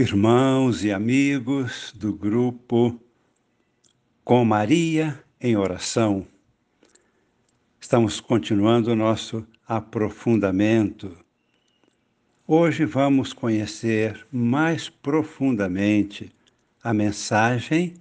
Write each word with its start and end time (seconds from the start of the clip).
Irmãos 0.00 0.82
e 0.82 0.90
amigos 0.90 1.92
do 1.94 2.10
grupo 2.10 2.98
Com 4.24 4.46
Maria 4.46 5.22
em 5.38 5.58
Oração, 5.58 6.26
estamos 7.78 8.18
continuando 8.18 8.92
o 8.92 8.96
nosso 8.96 9.46
aprofundamento. 9.68 11.14
Hoje 12.46 12.86
vamos 12.86 13.34
conhecer 13.34 14.26
mais 14.32 14.88
profundamente 14.88 16.32
a 16.82 16.94
mensagem 16.94 17.92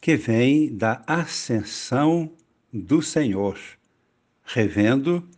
que 0.00 0.16
vem 0.16 0.74
da 0.74 1.02
ascensão 1.06 2.32
do 2.72 3.02
Senhor, 3.02 3.58
revendo 4.42 5.28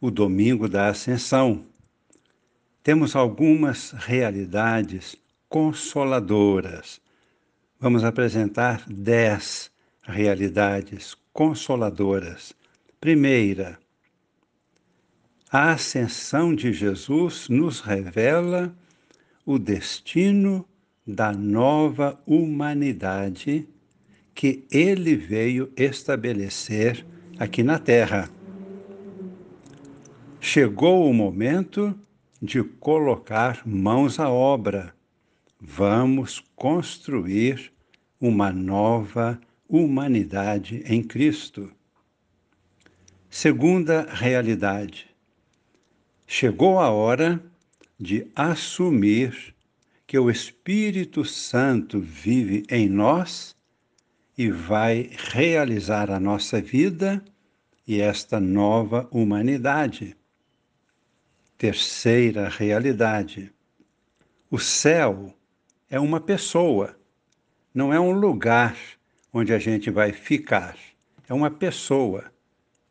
o 0.00 0.10
domingo 0.10 0.66
da 0.66 0.88
ascensão 0.88 1.66
temos 2.82 3.14
algumas 3.14 3.92
realidades 3.92 5.16
consoladoras. 5.48 7.00
Vamos 7.80 8.04
apresentar 8.04 8.84
dez 8.88 9.70
realidades 10.02 11.16
consoladoras. 11.32 12.54
Primeira, 13.00 13.78
a 15.50 15.72
ascensão 15.72 16.54
de 16.54 16.72
Jesus 16.72 17.48
nos 17.48 17.80
revela 17.80 18.74
o 19.46 19.58
destino 19.58 20.66
da 21.06 21.32
nova 21.32 22.20
humanidade 22.26 23.66
que 24.34 24.66
ele 24.70 25.16
veio 25.16 25.72
estabelecer 25.76 27.04
aqui 27.38 27.62
na 27.62 27.78
Terra. 27.78 28.30
Chegou 30.38 31.08
o 31.08 31.14
momento 31.14 31.98
de 32.40 32.62
colocar 32.62 33.66
mãos 33.66 34.18
à 34.20 34.30
obra. 34.30 34.94
Vamos 35.60 36.42
construir 36.54 37.72
uma 38.20 38.52
nova 38.52 39.40
humanidade 39.68 40.82
em 40.86 41.02
Cristo. 41.02 41.70
Segunda 43.28 44.06
realidade. 44.08 45.08
Chegou 46.26 46.78
a 46.78 46.90
hora 46.90 47.42
de 47.98 48.26
assumir 48.34 49.54
que 50.06 50.18
o 50.18 50.30
Espírito 50.30 51.24
Santo 51.24 52.00
vive 52.00 52.64
em 52.70 52.88
nós 52.88 53.56
e 54.36 54.50
vai 54.50 55.10
realizar 55.32 56.10
a 56.10 56.20
nossa 56.20 56.60
vida 56.62 57.22
e 57.86 58.00
esta 58.00 58.38
nova 58.38 59.08
humanidade. 59.10 60.16
Terceira 61.58 62.48
realidade. 62.48 63.52
O 64.48 64.60
céu 64.60 65.34
é 65.90 65.98
uma 65.98 66.20
pessoa, 66.20 66.96
não 67.74 67.92
é 67.92 67.98
um 67.98 68.12
lugar 68.12 68.76
onde 69.32 69.52
a 69.52 69.58
gente 69.58 69.90
vai 69.90 70.12
ficar. 70.12 70.78
É 71.28 71.34
uma 71.34 71.50
pessoa. 71.50 72.32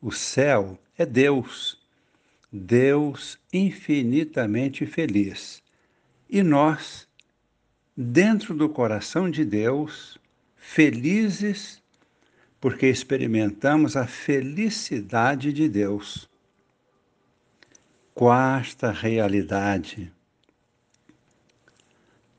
O 0.02 0.12
céu 0.12 0.78
é 0.98 1.06
Deus. 1.06 1.80
Deus 2.52 3.40
infinitamente 3.54 4.86
feliz. 4.86 5.64
E 6.30 6.44
nós, 6.44 7.08
dentro 7.96 8.54
do 8.54 8.68
coração 8.68 9.32
de 9.32 9.46
Deus, 9.46 10.20
felizes 10.58 11.82
porque 12.60 12.88
experimentamos 12.88 13.96
a 13.96 14.06
felicidade 14.06 15.54
de 15.54 15.70
Deus 15.70 16.27
quarta 18.18 18.90
realidade. 18.90 20.12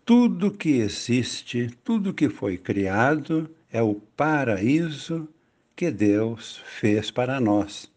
Tudo 0.05 0.51
que 0.51 0.71
existe, 0.71 1.71
tudo 1.85 2.13
que 2.13 2.29
foi 2.29 2.59
criado 2.59 3.49
é 3.71 3.81
o 3.81 3.95
paraíso 3.95 5.29
que 5.77 5.89
Deus 5.89 6.61
fez 6.67 7.13
para 7.13 7.39
nós. 7.39 7.89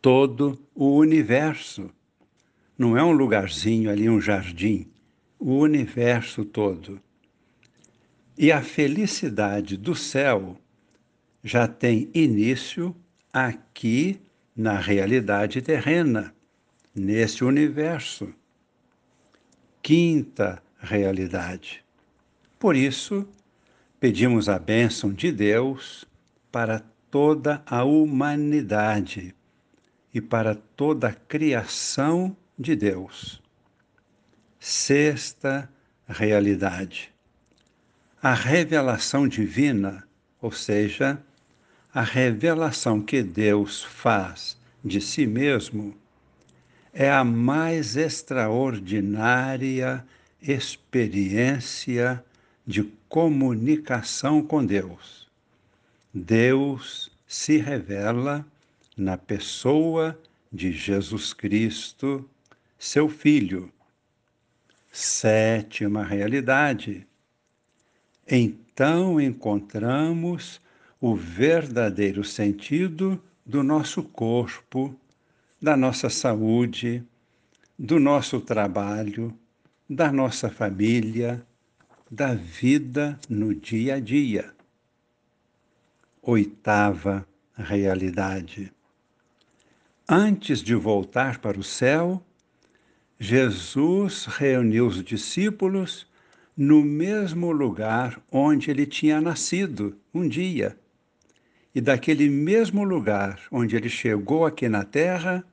Todo 0.00 0.58
o 0.74 0.96
universo. 0.96 1.90
Não 2.78 2.96
é 2.96 3.04
um 3.04 3.12
lugarzinho 3.12 3.90
ali, 3.90 4.08
um 4.08 4.18
jardim. 4.18 4.86
O 5.38 5.58
universo 5.58 6.46
todo. 6.46 6.98
E 8.38 8.50
a 8.50 8.62
felicidade 8.62 9.76
do 9.76 9.94
céu 9.94 10.56
já 11.44 11.68
tem 11.68 12.10
início 12.14 12.96
aqui 13.30 14.18
na 14.54 14.78
realidade 14.78 15.62
terrena, 15.62 16.34
nesse 16.94 17.42
universo. 17.42 18.32
Quinta 19.82 20.62
realidade. 20.78 21.84
Por 22.58 22.76
isso, 22.76 23.26
pedimos 23.98 24.48
a 24.48 24.58
bênção 24.58 25.12
de 25.12 25.32
Deus 25.32 26.04
para 26.50 26.84
toda 27.10 27.62
a 27.66 27.82
humanidade 27.84 29.34
e 30.14 30.20
para 30.20 30.54
toda 30.54 31.08
a 31.08 31.14
criação 31.14 32.36
de 32.58 32.76
Deus. 32.76 33.42
Sexta 34.60 35.68
realidade. 36.06 37.12
A 38.22 38.34
revelação 38.34 39.26
divina, 39.26 40.06
ou 40.40 40.52
seja, 40.52 41.20
a 41.94 42.02
revelação 42.02 43.02
que 43.02 43.22
Deus 43.22 43.82
faz 43.82 44.56
de 44.82 44.98
si 45.00 45.26
mesmo 45.26 45.94
é 46.92 47.10
a 47.10 47.22
mais 47.22 47.96
extraordinária 47.96 50.04
experiência 50.40 52.24
de 52.66 52.82
comunicação 53.08 54.42
com 54.42 54.64
Deus. 54.64 55.28
Deus 56.12 57.10
se 57.26 57.58
revela 57.58 58.44
na 58.96 59.18
pessoa 59.18 60.18
de 60.52 60.72
Jesus 60.72 61.32
Cristo, 61.32 62.28
seu 62.78 63.08
Filho. 63.08 63.72
Sétima 64.90 66.04
realidade. 66.04 67.06
Então 68.26 69.20
encontramos 69.20 70.60
o 71.02 71.16
verdadeiro 71.16 72.22
sentido 72.22 73.20
do 73.44 73.64
nosso 73.64 74.04
corpo, 74.04 74.94
da 75.60 75.76
nossa 75.76 76.08
saúde, 76.08 77.02
do 77.76 77.98
nosso 77.98 78.40
trabalho, 78.40 79.36
da 79.90 80.12
nossa 80.12 80.48
família, 80.48 81.44
da 82.08 82.34
vida 82.34 83.18
no 83.28 83.52
dia 83.52 83.96
a 83.96 83.98
dia. 83.98 84.54
Oitava 86.22 87.26
realidade. 87.56 88.72
Antes 90.08 90.62
de 90.62 90.76
voltar 90.76 91.38
para 91.38 91.58
o 91.58 91.64
céu, 91.64 92.22
Jesus 93.18 94.26
reuniu 94.26 94.86
os 94.86 95.02
discípulos 95.02 96.06
no 96.56 96.80
mesmo 96.80 97.50
lugar 97.50 98.22
onde 98.30 98.70
ele 98.70 98.86
tinha 98.86 99.20
nascido 99.20 99.98
um 100.14 100.28
dia 100.28 100.80
e 101.74 101.80
daquele 101.80 102.28
mesmo 102.28 102.84
lugar 102.84 103.40
onde 103.50 103.76
ele 103.76 103.88
chegou 103.88 104.44
aqui 104.44 104.68
na 104.68 104.84
terra, 104.84 105.44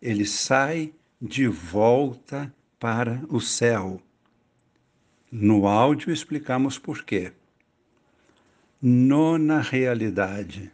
ele 0.00 0.24
sai 0.24 0.92
de 1.20 1.46
volta 1.48 2.52
para 2.78 3.22
o 3.28 3.40
céu. 3.40 4.00
No 5.30 5.66
áudio 5.66 6.12
explicamos 6.12 6.78
por 6.78 7.04
quê. 7.04 7.32
Nona 8.80 9.60
realidade. 9.60 10.70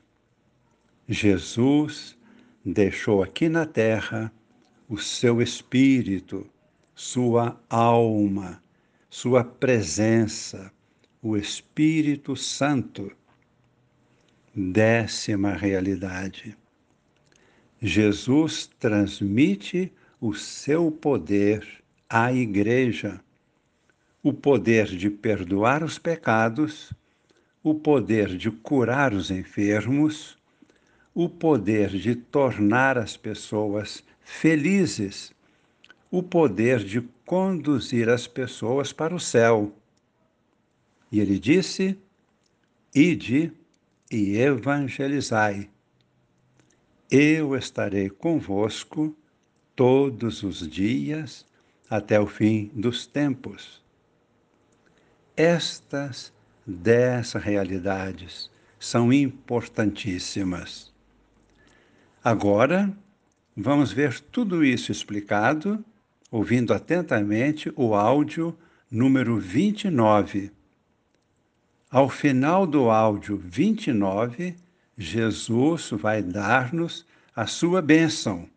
Jesus 1.09 2.17
deixou 2.65 3.23
aqui 3.23 3.49
na 3.49 3.67
terra 3.67 4.31
o 4.89 4.99
seu 4.99 5.41
espírito, 5.41 6.47
sua 6.95 7.59
alma, 7.69 8.63
sua 9.09 9.43
presença, 9.43 10.71
o 11.23 11.37
Espírito 11.37 12.37
Santo 12.37 13.11
Décima 14.57 15.53
realidade. 15.55 16.57
Jesus 17.83 18.71
transmite 18.79 19.93
o 20.21 20.33
seu 20.33 20.93
poder 20.93 21.67
à 22.09 22.33
Igreja, 22.33 23.21
o 24.23 24.33
poder 24.33 24.87
de 24.87 25.11
perdoar 25.11 25.83
os 25.83 25.99
pecados, 25.99 26.93
o 27.65 27.75
poder 27.75 28.37
de 28.37 28.49
curar 28.49 29.13
os 29.13 29.29
enfermos, 29.29 30.39
o 31.13 31.29
poder 31.29 31.89
de 31.89 32.15
tornar 32.15 32.97
as 32.97 33.17
pessoas 33.17 34.05
felizes, 34.21 35.35
o 36.13 36.23
poder 36.23 36.79
de 36.85 37.01
conduzir 37.27 38.09
as 38.09 38.29
pessoas 38.29 38.93
para 38.93 39.13
o 39.17 39.19
céu. 39.19 39.75
E 41.11 41.19
ele 41.19 41.41
disse: 41.41 41.99
Ide 42.95 43.53
e 44.15 44.39
evangelizai. 44.39 45.69
Eu 47.11 47.57
estarei 47.57 48.09
convosco 48.09 49.13
todos 49.75 50.45
os 50.45 50.69
dias 50.69 51.45
até 51.91 52.21
o 52.21 52.27
fim 52.27 52.71
dos 52.73 53.09
tempos. 53.09 53.83
Estas 55.37 56.33
dez 56.65 57.33
realidades 57.33 58.49
são 58.79 59.13
importantíssimas. 59.13 60.93
Agora, 62.23 62.97
vamos 63.57 63.91
ver 63.91 64.21
tudo 64.21 64.65
isso 64.65 64.93
explicado, 64.93 65.85
ouvindo 66.31 66.73
atentamente 66.73 67.73
o 67.75 67.97
áudio 67.97 68.57
número 68.89 69.39
29. 69.39 70.53
Ao 71.95 72.09
final 72.09 72.67
do 72.67 72.91
áudio 72.91 73.37
29, 73.37 74.57
Jesus 74.99 75.91
vai 75.93 76.25
dar-nos 76.25 77.07
a 77.37 77.47
sua 77.47 77.81
bênção 77.81 78.49